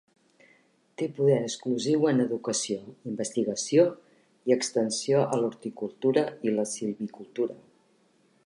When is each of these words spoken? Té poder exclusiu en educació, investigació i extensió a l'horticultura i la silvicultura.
Té 1.01 1.07
poder 1.17 1.35
exclusiu 1.41 2.07
en 2.13 2.23
educació, 2.23 2.79
investigació 3.13 3.85
i 4.51 4.57
extensió 4.59 5.23
a 5.37 5.41
l'horticultura 5.43 6.25
i 6.49 6.57
la 6.61 6.67
silvicultura. 6.77 7.61